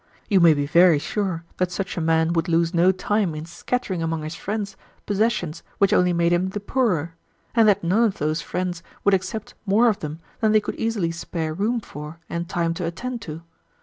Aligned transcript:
You 0.27 0.39
may 0.39 0.55
be 0.55 0.65
very 0.65 0.97
sure 0.97 1.43
that 1.57 1.69
such 1.71 1.95
a 1.95 2.01
man 2.01 2.33
would 2.33 2.49
lose 2.49 2.73
no 2.73 2.91
time 2.91 3.35
in 3.35 3.45
scattering 3.45 4.01
among 4.01 4.23
his 4.23 4.33
friends 4.33 4.75
possessions 5.05 5.61
which 5.77 5.93
only 5.93 6.11
made 6.11 6.33
him 6.33 6.49
the 6.49 6.59
poorer, 6.59 7.13
and 7.53 7.67
that 7.67 7.83
none 7.83 8.05
of 8.05 8.17
those 8.17 8.41
friends 8.41 8.81
would 9.03 9.13
accept 9.13 9.53
more 9.63 9.89
of 9.89 9.99
them 9.99 10.19
than 10.39 10.53
they 10.53 10.59
could 10.59 10.77
easily 10.77 11.11
spare 11.11 11.53
room 11.53 11.79
for 11.81 12.17
and 12.31 12.49
time 12.49 12.73
to 12.73 12.85
attend 12.87 13.21
to. 13.21 13.43